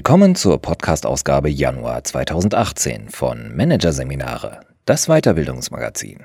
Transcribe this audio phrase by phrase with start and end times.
[0.00, 6.24] Willkommen zur Podcast-Ausgabe Januar 2018 von Managerseminare, das Weiterbildungsmagazin.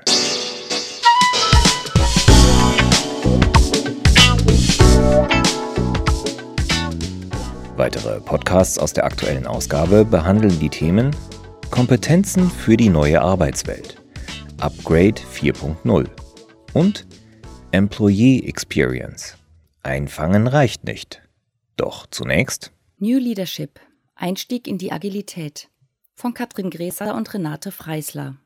[7.76, 11.14] Weitere Podcasts aus der aktuellen Ausgabe behandeln die Themen
[11.70, 14.02] Kompetenzen für die neue Arbeitswelt,
[14.58, 16.06] Upgrade 4.0
[16.72, 17.06] und
[17.72, 19.36] Employee Experience.
[19.82, 21.20] Einfangen reicht nicht.
[21.76, 23.78] Doch zunächst New Leadership
[24.14, 25.68] Einstieg in die Agilität
[26.14, 28.36] von Katrin Gräser und Renate Freisler.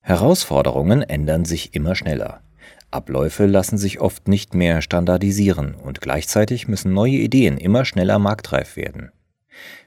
[0.00, 2.42] Herausforderungen ändern sich immer schneller.
[2.90, 8.74] Abläufe lassen sich oft nicht mehr standardisieren und gleichzeitig müssen neue Ideen immer schneller marktreif
[8.74, 9.12] werden.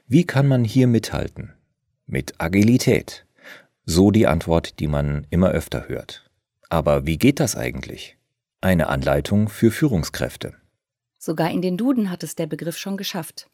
[0.06, 1.52] Wie kann man hier mithalten?
[2.06, 3.26] Mit Agilität.
[3.84, 6.30] So die Antwort, die man immer öfter hört.
[6.70, 8.16] Aber wie geht das eigentlich?
[8.62, 10.54] Eine Anleitung für Führungskräfte.
[11.18, 13.50] Sogar in den Duden hat es der Begriff schon geschafft.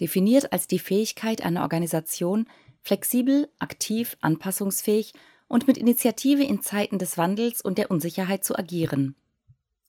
[0.00, 2.46] Definiert als die Fähigkeit einer Organisation,
[2.82, 5.14] flexibel, aktiv, anpassungsfähig
[5.48, 9.16] und mit Initiative in Zeiten des Wandels und der Unsicherheit zu agieren.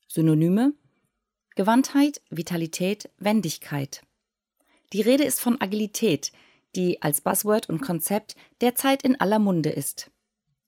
[0.08, 0.74] Synonyme
[1.56, 4.04] Gewandtheit, Vitalität, Wendigkeit.
[4.94, 6.32] Die Rede ist von Agilität,
[6.76, 10.12] die als Buzzword und Konzept derzeit in aller Munde ist.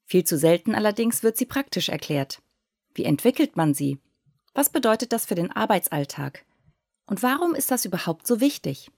[0.04, 2.42] Viel zu selten allerdings wird sie praktisch erklärt.
[2.92, 3.98] Wie entwickelt man sie?
[4.52, 6.44] Was bedeutet das für den Arbeitsalltag?
[7.06, 8.90] Und warum ist das überhaupt so wichtig?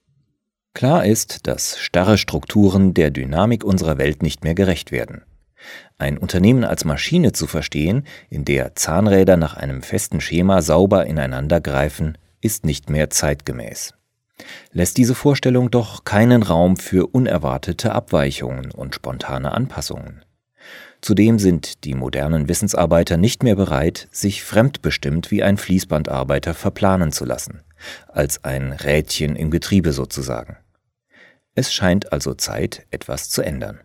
[0.75, 5.23] Klar ist, dass starre Strukturen der Dynamik unserer Welt nicht mehr gerecht werden.
[5.99, 11.61] Ein Unternehmen als Maschine zu verstehen, in der Zahnräder nach einem festen Schema sauber ineinander
[11.61, 13.95] greifen, ist nicht mehr zeitgemäß.
[14.73, 20.25] Lässt diese Vorstellung doch keinen Raum für unerwartete Abweichungen und spontane Anpassungen.
[21.01, 27.25] Zudem sind die modernen Wissensarbeiter nicht mehr bereit, sich fremdbestimmt wie ein Fließbandarbeiter verplanen zu
[27.25, 27.63] lassen,
[28.09, 30.57] als ein Rädchen im Getriebe sozusagen.
[31.55, 33.81] Es scheint also Zeit, etwas zu ändern.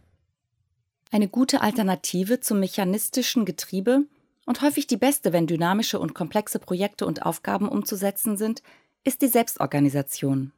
[1.11, 4.05] Eine gute Alternative zum mechanistischen Getriebe
[4.45, 8.63] und häufig die beste, wenn dynamische und komplexe Projekte und Aufgaben umzusetzen sind,
[9.03, 10.53] ist die Selbstorganisation.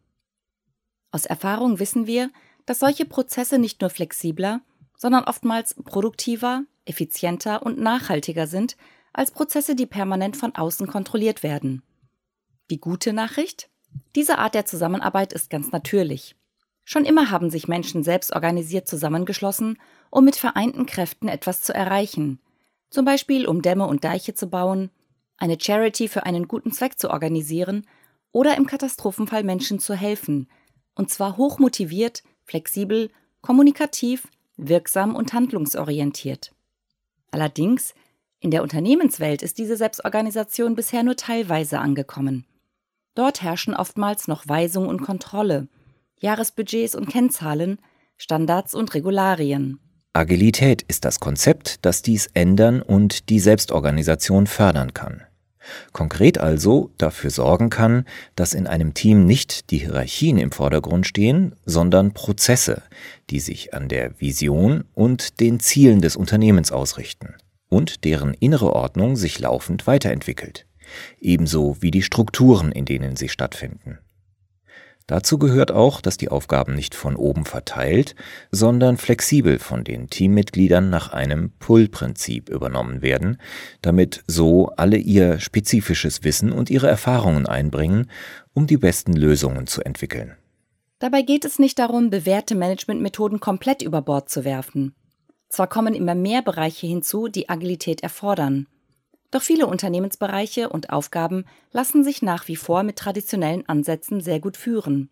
[1.12, 2.30] Aus Erfahrung wissen wir,
[2.66, 4.62] dass solche Prozesse nicht nur flexibler,
[4.96, 8.78] sondern oftmals produktiver, effizienter und nachhaltiger sind
[9.14, 11.81] als Prozesse, die permanent von außen kontrolliert werden.
[12.70, 13.70] Die gute Nachricht?
[14.16, 16.36] Diese Art der Zusammenarbeit ist ganz natürlich.
[16.92, 19.78] Schon immer haben sich Menschen selbst organisiert zusammengeschlossen
[20.10, 22.40] um mit vereinten Kräften etwas zu erreichen,
[22.90, 24.90] zum Beispiel um Dämme und Deiche zu bauen,
[25.38, 27.86] eine Charity für einen guten Zweck zu organisieren
[28.32, 30.48] oder im Katastrophenfall Menschen zu helfen,
[30.96, 33.12] und zwar hochmotiviert, flexibel,
[33.42, 34.28] kommunikativ,
[34.58, 36.56] wirksam und handlungsorientiert.
[37.30, 37.94] Allerdings,
[38.40, 42.48] in der Unternehmenswelt ist diese Selbstorganisation bisher nur teilweise angekommen.
[43.14, 45.68] Dort herrschen oftmals noch Weisung und Kontrolle,
[46.19, 47.80] Jahresbudgets und Kennzahlen,
[48.18, 49.80] Standards und Regularien.
[50.13, 55.24] Agilität ist das Konzept, das dies ändern und die Selbstorganisation fördern kann.
[55.94, 61.56] Konkret also dafür sorgen kann, dass in einem Team nicht die Hierarchien im Vordergrund stehen,
[61.66, 62.81] sondern Prozesse,
[63.29, 67.35] die sich an der Vision und den Zielen des Unternehmens ausrichten
[67.69, 70.66] und deren innere Ordnung sich laufend weiterentwickelt,
[71.19, 74.00] ebenso wie die Strukturen, in denen sie stattfinden.
[75.09, 78.14] Dazu gehört auch, dass die Aufgaben nicht von oben verteilt,
[78.52, 83.40] sondern flexibel von den Teammitgliedern nach einem Pull-Prinzip übernommen werden,
[83.81, 88.06] damit so alle ihr spezifisches Wissen und ihre Erfahrungen einbringen,
[88.53, 90.36] um die besten Lösungen zu entwickeln.
[91.00, 94.94] Dabei geht es nicht darum, bewährte Managementmethoden komplett über Bord zu werfen.
[95.47, 98.68] Zwar kommen immer mehr Bereiche hinzu, die Agilität erfordern.
[99.31, 104.57] Doch viele Unternehmensbereiche und Aufgaben lassen sich nach wie vor mit traditionellen Ansätzen sehr gut
[104.57, 105.09] führen.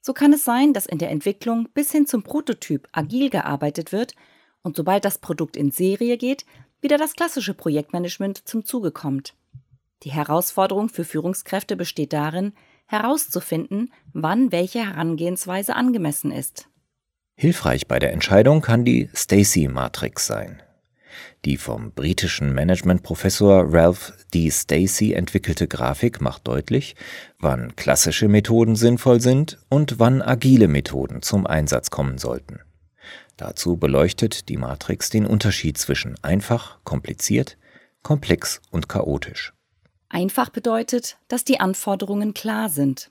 [0.00, 4.14] So kann es sein, dass in der Entwicklung bis hin zum Prototyp agil gearbeitet wird
[4.62, 6.44] und sobald das Produkt in Serie geht,
[6.80, 9.34] wieder das klassische Projektmanagement zum Zuge kommt.
[10.02, 12.52] Die Herausforderung für Führungskräfte besteht darin,
[12.86, 16.68] herauszufinden, wann welche Herangehensweise angemessen ist.
[17.36, 20.62] Hilfreich bei der Entscheidung kann die Stacy-Matrix sein.
[21.44, 24.50] Die vom britischen Managementprofessor Ralph D.
[24.50, 26.96] Stacey entwickelte Grafik macht deutlich,
[27.38, 32.60] wann klassische Methoden sinnvoll sind und wann agile Methoden zum Einsatz kommen sollten.
[33.36, 37.58] Dazu beleuchtet die Matrix den Unterschied zwischen einfach, kompliziert,
[38.02, 39.52] komplex und chaotisch.
[40.08, 43.10] Einfach bedeutet, dass die Anforderungen klar sind.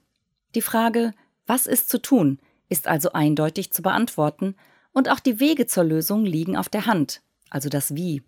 [0.56, 1.14] Die Frage,
[1.46, 2.40] was ist zu tun,
[2.70, 4.56] ist also eindeutig zu beantworten
[4.94, 7.22] und auch die Wege zur Lösung liegen auf der Hand,
[7.54, 8.24] also das Wie.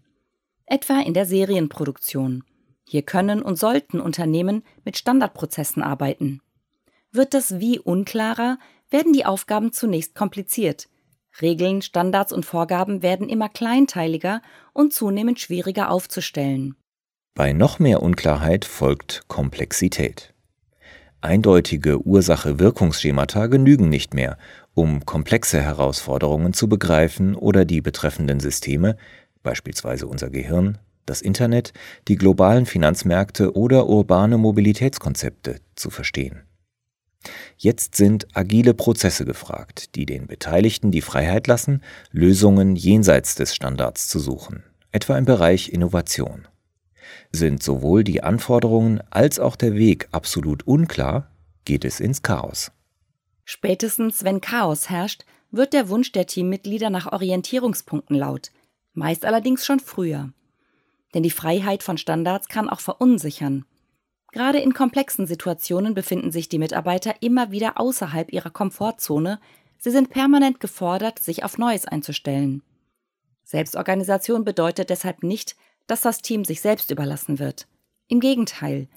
[0.65, 2.43] Etwa in der Serienproduktion.
[2.87, 6.41] Hier können und sollten Unternehmen mit Standardprozessen arbeiten.
[7.11, 8.59] Wird das Wie unklarer,
[8.91, 10.87] werden die Aufgaben zunächst kompliziert.
[11.41, 14.41] Regeln, Standards und Vorgaben werden immer kleinteiliger
[14.73, 16.75] und zunehmend schwieriger aufzustellen.
[17.33, 20.34] Bei noch mehr Unklarheit folgt Komplexität.
[21.25, 24.37] Eindeutige Ursache-Wirkungsschemata genügen nicht mehr,
[24.75, 28.95] um komplexe Herausforderungen zu begreifen oder die betreffenden Systeme,
[29.41, 30.77] beispielsweise unser Gehirn,
[31.07, 31.73] das Internet,
[32.07, 36.43] die globalen Finanzmärkte oder urbane Mobilitätskonzepte, zu verstehen.
[37.57, 41.81] Jetzt sind agile Prozesse gefragt, die den Beteiligten die Freiheit lassen,
[42.11, 44.61] Lösungen jenseits des Standards zu suchen,
[44.91, 46.47] etwa im Bereich Innovation.
[47.31, 51.29] Sind sowohl die Anforderungen als auch der Weg absolut unklar,
[51.65, 52.71] geht es ins Chaos.
[53.43, 58.51] Spätestens, wenn Chaos herrscht, wird der Wunsch der Teammitglieder nach Orientierungspunkten laut,
[58.93, 60.31] meist allerdings schon früher.
[61.13, 63.65] Denn die Freiheit von Standards kann auch verunsichern.
[64.31, 69.39] Gerade in komplexen Situationen befinden sich die Mitarbeiter immer wieder außerhalb ihrer Komfortzone,
[69.77, 72.61] sie sind permanent gefordert, sich auf Neues einzustellen.
[73.43, 75.55] Selbstorganisation bedeutet deshalb nicht,
[75.87, 77.67] dass das Team sich selbst überlassen wird.
[78.07, 78.87] Im Gegenteil,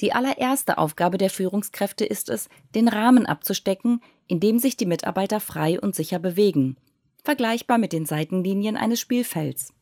[0.00, 5.40] die allererste Aufgabe der Führungskräfte ist es, den Rahmen abzustecken, in dem sich die Mitarbeiter
[5.40, 6.76] frei und sicher bewegen,
[7.22, 9.72] vergleichbar mit den Seitenlinien eines Spielfelds.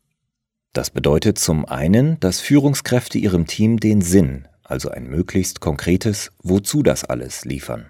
[0.72, 6.82] Das bedeutet zum einen, dass Führungskräfte ihrem Team den Sinn, also ein möglichst konkretes Wozu
[6.82, 7.86] das alles liefern.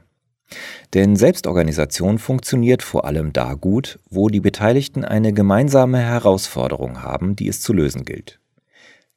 [0.95, 7.49] Denn Selbstorganisation funktioniert vor allem da gut, wo die Beteiligten eine gemeinsame Herausforderung haben, die
[7.49, 8.41] es zu lösen gilt.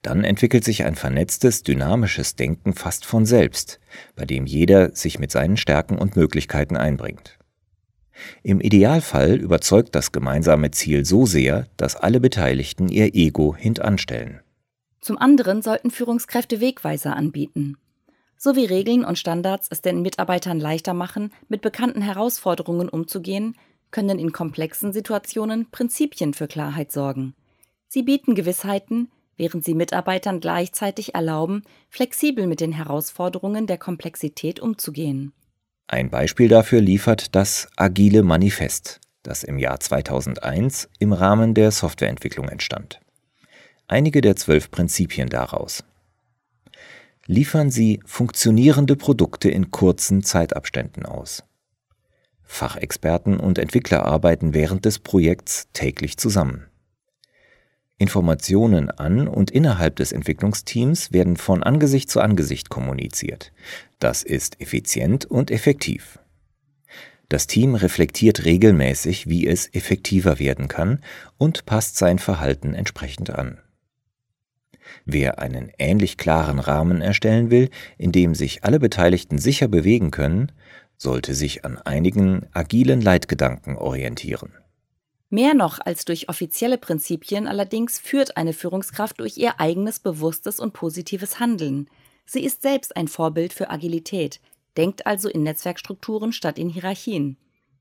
[0.03, 3.79] Dann entwickelt sich ein vernetztes, dynamisches Denken fast von selbst,
[4.15, 7.39] bei dem jeder sich mit seinen Stärken und Möglichkeiten einbringt.
[8.43, 14.41] Im Idealfall überzeugt das gemeinsame Ziel so sehr, dass alle Beteiligten ihr Ego hintanstellen.
[14.99, 17.77] Zum anderen sollten Führungskräfte Wegweiser anbieten.
[18.37, 23.55] So wie Regeln und Standards es den Mitarbeitern leichter machen, mit bekannten Herausforderungen umzugehen,
[23.89, 27.35] können in komplexen Situationen Prinzipien für Klarheit sorgen.
[27.87, 35.33] Sie bieten Gewissheiten, während sie Mitarbeitern gleichzeitig erlauben, flexibel mit den Herausforderungen der Komplexität umzugehen.
[35.87, 42.49] Ein Beispiel dafür liefert das Agile Manifest, das im Jahr 2001 im Rahmen der Softwareentwicklung
[42.49, 42.99] entstand.
[43.87, 45.83] Einige der zwölf Prinzipien daraus.
[47.25, 51.43] Liefern Sie funktionierende Produkte in kurzen Zeitabständen aus.
[52.43, 56.67] Fachexperten und Entwickler arbeiten während des Projekts täglich zusammen.
[57.97, 63.51] Informationen an und innerhalb des Entwicklungsteams werden von Angesicht zu Angesicht kommuniziert.
[63.99, 66.19] Das ist effizient und effektiv.
[67.29, 70.99] Das Team reflektiert regelmäßig, wie es effektiver werden kann
[71.37, 73.59] und passt sein Verhalten entsprechend an.
[75.05, 80.51] Wer einen ähnlich klaren Rahmen erstellen will, in dem sich alle Beteiligten sicher bewegen können,
[80.97, 84.51] sollte sich an einigen agilen Leitgedanken orientieren.
[85.33, 90.73] Mehr noch als durch offizielle Prinzipien allerdings führt eine Führungskraft durch ihr eigenes bewusstes und
[90.73, 91.89] positives Handeln.
[92.23, 94.39] Sie ist selbst ein Vorbild für Agilität,
[94.77, 97.37] denkt also in Netzwerkstrukturen statt in Hierarchien.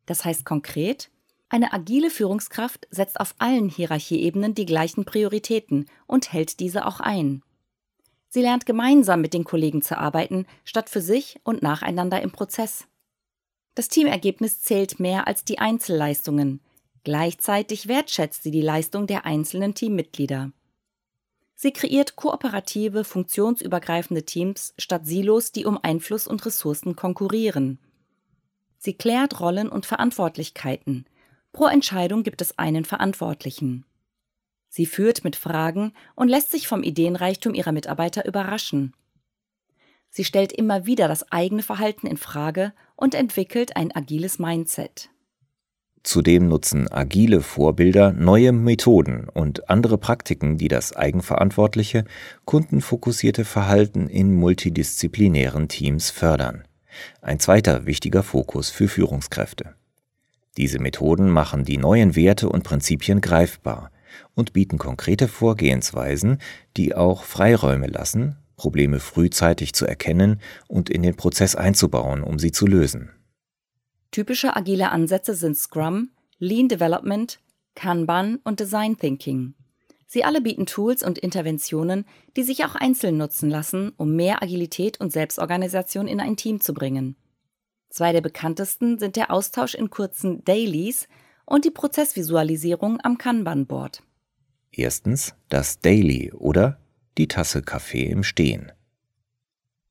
[0.06, 1.10] Das heißt konkret,
[1.50, 7.42] eine agile Führungskraft setzt auf allen Hierarchieebenen die gleichen Prioritäten und hält diese auch ein.
[8.30, 12.86] Sie lernt gemeinsam mit den Kollegen zu arbeiten, statt für sich und nacheinander im Prozess.
[13.74, 16.62] Das Teamergebnis zählt mehr als die Einzelleistungen.
[17.04, 20.52] Gleichzeitig wertschätzt sie die Leistung der einzelnen Teammitglieder.
[21.54, 27.78] Sie kreiert kooperative, funktionsübergreifende Teams statt Silos, die um Einfluss und Ressourcen konkurrieren.
[28.78, 31.06] Sie klärt Rollen und Verantwortlichkeiten.
[31.52, 33.84] Pro Entscheidung gibt es einen Verantwortlichen.
[34.68, 38.96] Sie führt mit Fragen und lässt sich vom Ideenreichtum ihrer Mitarbeiter überraschen.
[40.08, 45.11] Sie stellt immer wieder das eigene Verhalten in Frage und entwickelt ein agiles Mindset.
[46.02, 52.04] Zudem nutzen agile Vorbilder neue Methoden und andere Praktiken, die das eigenverantwortliche,
[52.44, 56.64] kundenfokussierte Verhalten in multidisziplinären Teams fördern.
[57.20, 59.74] Ein zweiter wichtiger Fokus für Führungskräfte.
[60.56, 63.90] Diese Methoden machen die neuen Werte und Prinzipien greifbar
[64.34, 66.38] und bieten konkrete Vorgehensweisen,
[66.76, 72.52] die auch Freiräume lassen, Probleme frühzeitig zu erkennen und in den Prozess einzubauen, um sie
[72.52, 73.10] zu lösen.
[74.12, 77.40] Typische agile Ansätze sind Scrum, Lean Development,
[77.74, 79.54] Kanban und Design Thinking.
[80.06, 82.04] Sie alle bieten Tools und Interventionen,
[82.36, 86.74] die sich auch einzeln nutzen lassen, um mehr Agilität und Selbstorganisation in ein Team zu
[86.74, 87.16] bringen.
[87.88, 91.08] Zwei der bekanntesten sind der Austausch in kurzen Dailies
[91.46, 94.02] und die Prozessvisualisierung am Kanban-Board.
[94.70, 96.78] Erstens das Daily oder
[97.16, 98.72] die Tasse Kaffee im Stehen.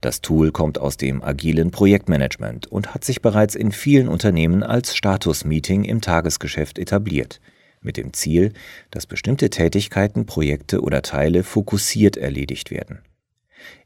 [0.01, 4.95] Das Tool kommt aus dem agilen Projektmanagement und hat sich bereits in vielen Unternehmen als
[4.95, 7.39] Status-Meeting im Tagesgeschäft etabliert,
[7.81, 8.51] mit dem Ziel,
[8.89, 13.03] dass bestimmte Tätigkeiten, Projekte oder Teile fokussiert erledigt werden.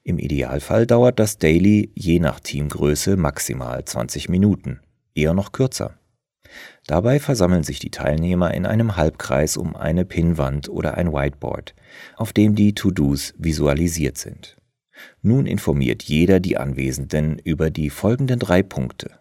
[0.03, 4.79] Im Idealfall dauert das Daily je nach Teamgröße maximal 20 Minuten,
[5.15, 5.97] eher noch kürzer.
[6.87, 11.75] Dabei versammeln sich die Teilnehmer in einem Halbkreis um eine Pinnwand oder ein Whiteboard,
[12.15, 14.54] auf dem die To-Dos visualisiert sind.
[15.21, 19.19] Nun informiert jeder die Anwesenden über die folgenden drei Punkte.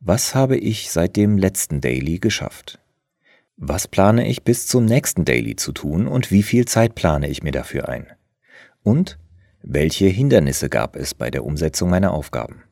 [0.00, 2.78] Was habe ich seit dem letzten Daily geschafft?
[3.56, 7.42] Was plane ich bis zum nächsten Daily zu tun und wie viel Zeit plane ich
[7.42, 8.06] mir dafür ein?
[8.82, 9.18] Und
[9.62, 12.62] welche Hindernisse gab es bei der Umsetzung meiner Aufgaben?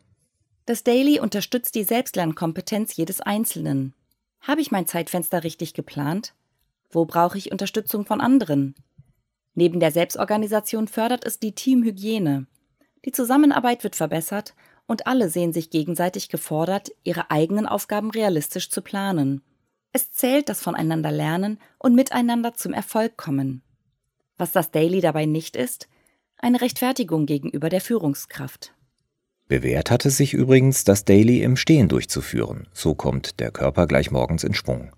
[0.66, 3.94] Das Daily unterstützt die Selbstlernkompetenz jedes Einzelnen.
[4.40, 6.34] Habe ich mein Zeitfenster richtig geplant?
[6.90, 8.74] Wo brauche ich Unterstützung von anderen?
[9.54, 12.46] Neben der Selbstorganisation fördert es die Teamhygiene.
[13.04, 14.54] Die Zusammenarbeit wird verbessert
[14.86, 19.42] und alle sehen sich gegenseitig gefordert, ihre eigenen Aufgaben realistisch zu planen.
[19.92, 23.62] Es zählt das Voneinander lernen und miteinander zum Erfolg kommen.
[24.36, 25.88] Was das Daily dabei nicht ist,
[26.36, 28.74] eine Rechtfertigung gegenüber der Führungskraft.
[29.46, 32.66] Bewährt hatte sich übrigens, das Daily im Stehen durchzuführen.
[32.72, 34.90] So kommt der Körper gleich morgens in Schwung.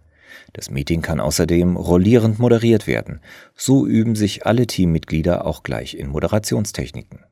[0.53, 3.21] Das Meeting kann außerdem rollierend moderiert werden.
[3.55, 7.25] So üben sich alle Teammitglieder auch gleich in Moderationstechniken.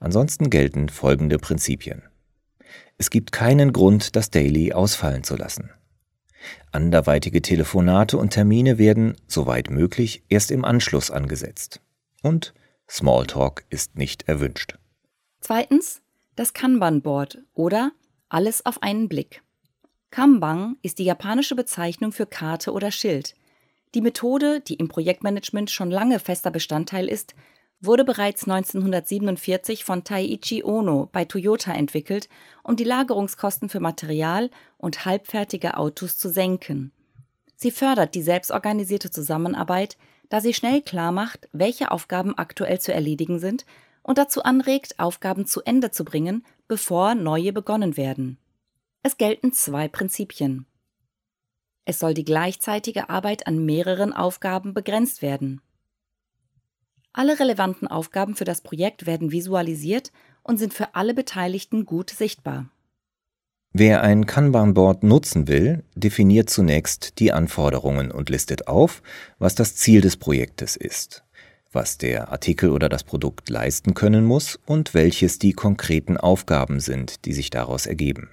[0.00, 2.02] Ansonsten gelten folgende Prinzipien.
[2.98, 5.70] Es gibt keinen Grund, das Daily ausfallen zu lassen.
[6.72, 11.80] Anderweitige Telefonate und Termine werden, soweit möglich, erst im Anschluss angesetzt.
[12.22, 12.54] Und
[12.88, 14.78] Smalltalk ist nicht erwünscht.
[15.40, 16.02] Zweitens
[16.36, 17.92] das Kanban-Board oder
[18.28, 19.43] alles auf einen Blick.
[20.14, 23.34] Kanban ist die japanische Bezeichnung für Karte oder Schild.
[23.96, 27.34] Die Methode, die im Projektmanagement schon lange fester Bestandteil ist,
[27.80, 32.28] wurde bereits 1947 von Taiichi Ono bei Toyota entwickelt,
[32.62, 36.92] um die Lagerungskosten für Material und halbfertige Autos zu senken.
[37.56, 39.96] Sie fördert die selbstorganisierte Zusammenarbeit,
[40.28, 43.66] da sie schnell klar macht, welche Aufgaben aktuell zu erledigen sind
[44.04, 48.38] und dazu anregt, Aufgaben zu Ende zu bringen, bevor neue begonnen werden.
[49.06, 50.64] Es gelten zwei Prinzipien.
[51.84, 55.60] Es soll die gleichzeitige Arbeit an mehreren Aufgaben begrenzt werden.
[57.12, 60.10] Alle relevanten Aufgaben für das Projekt werden visualisiert
[60.42, 62.70] und sind für alle Beteiligten gut sichtbar.
[63.74, 69.02] Wer ein Kanban-Board nutzen will, definiert zunächst die Anforderungen und listet auf,
[69.38, 71.24] was das Ziel des Projektes ist,
[71.72, 77.26] was der Artikel oder das Produkt leisten können muss und welches die konkreten Aufgaben sind,
[77.26, 78.30] die sich daraus ergeben.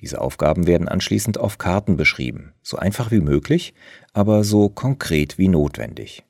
[0.00, 3.74] Diese Aufgaben werden anschließend auf Karten beschrieben, so einfach wie möglich,
[4.12, 6.24] aber so konkret wie notwendig.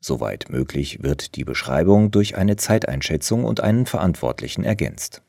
[0.00, 5.22] Soweit möglich wird die Beschreibung durch eine Zeiteinschätzung und einen Verantwortlichen ergänzt.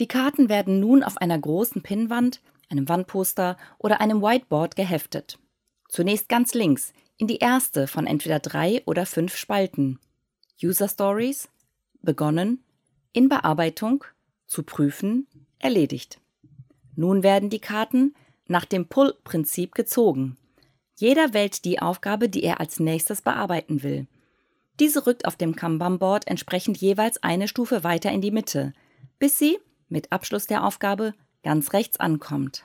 [0.00, 5.38] Die Karten werden nun auf einer großen Pinnwand, einem Wandposter oder einem Whiteboard geheftet.
[5.88, 10.00] Zunächst ganz links, in die erste von entweder drei oder fünf Spalten.
[10.62, 11.48] User Stories,
[12.02, 12.64] begonnen,
[13.12, 14.04] in Bearbeitung,
[14.46, 15.26] zu prüfen,
[15.58, 16.20] erledigt.
[16.98, 18.12] Nun werden die Karten
[18.48, 20.36] nach dem Pull-Prinzip gezogen.
[20.96, 24.08] Jeder wählt die Aufgabe, die er als nächstes bearbeiten will.
[24.80, 28.72] Diese rückt auf dem Kanban-Board entsprechend jeweils eine Stufe weiter in die Mitte,
[29.20, 31.14] bis sie, mit Abschluss der Aufgabe,
[31.44, 32.64] ganz rechts ankommt.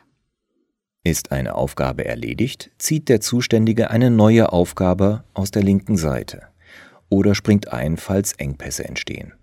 [1.04, 6.48] Ist eine Aufgabe erledigt, zieht der Zuständige eine neue Aufgabe aus der linken Seite
[7.08, 9.34] oder springt ein, falls Engpässe entstehen.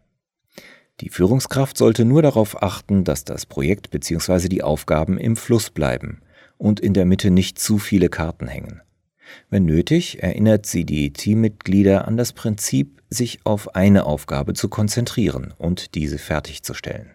[1.01, 4.49] Die Führungskraft sollte nur darauf achten, dass das Projekt bzw.
[4.49, 6.21] die Aufgaben im Fluss bleiben
[6.59, 8.83] und in der Mitte nicht zu viele Karten hängen.
[9.49, 15.55] Wenn nötig, erinnert sie die Teammitglieder an das Prinzip, sich auf eine Aufgabe zu konzentrieren
[15.57, 17.11] und diese fertigzustellen.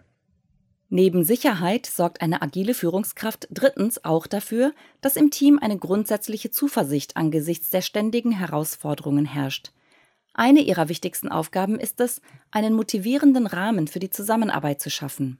[0.88, 7.16] Neben Sicherheit sorgt eine agile Führungskraft drittens auch dafür, dass im Team eine grundsätzliche Zuversicht
[7.16, 9.72] angesichts der ständigen Herausforderungen herrscht.
[10.38, 15.38] Eine ihrer wichtigsten Aufgaben ist es, einen motivierenden Rahmen für die Zusammenarbeit zu schaffen.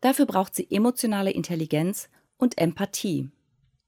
[0.00, 3.30] Dafür braucht sie emotionale Intelligenz und Empathie.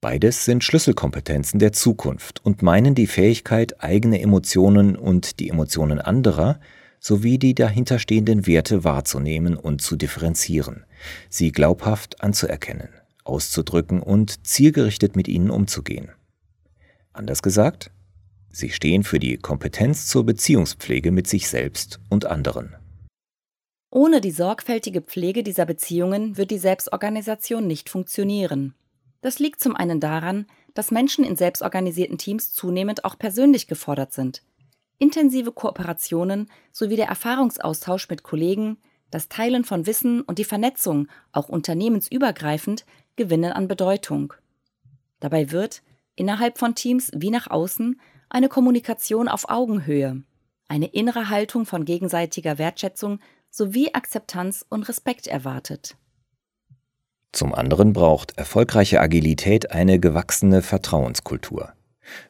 [0.00, 6.61] Beides sind Schlüsselkompetenzen der Zukunft und meinen die Fähigkeit, eigene Emotionen und die Emotionen anderer
[7.00, 10.85] sowie die dahinterstehenden Werte wahrzunehmen und zu differenzieren,
[11.28, 12.90] sie glaubhaft anzuerkennen,
[13.25, 16.11] auszudrücken und zielgerichtet mit ihnen umzugehen.
[17.12, 17.90] Anders gesagt,
[18.50, 22.75] Sie stehen für die Kompetenz zur Beziehungspflege mit sich selbst und anderen.
[23.90, 28.75] Ohne die sorgfältige Pflege dieser Beziehungen wird die Selbstorganisation nicht funktionieren.
[29.21, 34.43] Das liegt zum einen daran, dass Menschen in selbstorganisierten Teams zunehmend auch persönlich gefordert sind.
[34.99, 38.78] intensive Kooperationen sowie der Erfahrungsaustausch mit Kollegen,
[39.11, 42.85] das Teilen von Wissen und die Vernetzung, auch unternehmensübergreifend,
[43.17, 44.35] gewinnen an Bedeutung.
[45.21, 45.83] Dabei wird,
[46.14, 50.23] innerhalb von Teams wie nach außen, eine Kommunikation auf Augenhöhe,
[50.68, 53.20] eine innere Haltung von gegenseitiger Wertschätzung
[53.50, 55.97] sowie Akzeptanz und Respekt erwartet.
[57.32, 61.73] Zum anderen braucht erfolgreiche Agilität eine gewachsene Vertrauenskultur.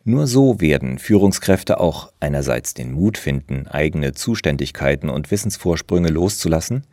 [0.04, 6.84] Nur so werden Führungskräfte auch einerseits den Mut finden, eigene Zuständigkeiten und Wissensvorsprünge loszulassen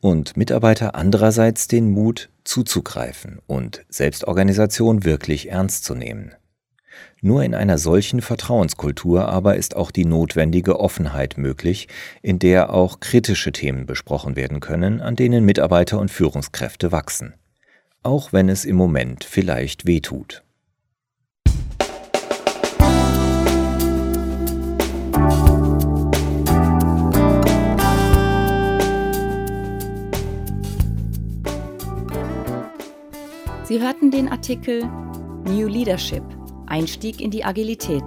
[0.00, 6.34] und Mitarbeiter andererseits den Mut zuzugreifen und Selbstorganisation wirklich ernst zu nehmen.
[7.22, 11.88] Nur in einer solchen Vertrauenskultur aber ist auch die notwendige Offenheit möglich,
[12.20, 17.34] in der auch kritische Themen besprochen werden können, an denen Mitarbeiter und Führungskräfte wachsen.
[18.02, 20.42] Auch wenn es im Moment vielleicht wehtut.
[33.64, 34.84] Sie hörten den Artikel
[35.46, 36.35] New Leadership
[36.66, 38.04] Einstieg in die Agilität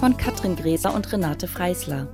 [0.00, 2.08] von Katrin Gräser und Renate Freisler.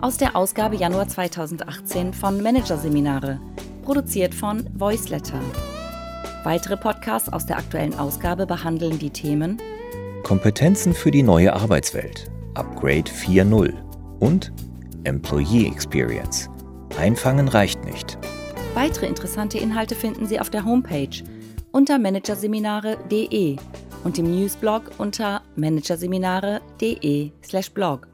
[0.00, 3.40] Aus der Ausgabe Januar 2018 von Managerseminare,
[3.82, 5.40] produziert von Voiceletter.
[6.44, 9.58] Weitere Podcasts aus der aktuellen Ausgabe behandeln die Themen
[10.24, 13.74] Kompetenzen für die neue Arbeitswelt, Upgrade 4.0
[14.20, 14.52] und
[15.04, 16.48] Employee Experience.
[16.98, 18.16] Einfangen reicht nicht.
[18.72, 21.22] Weitere interessante Inhalte finden Sie auf der Homepage
[21.72, 23.56] unter managerseminare.de
[24.04, 28.13] und im Newsblog unter managerseminare.de/blog.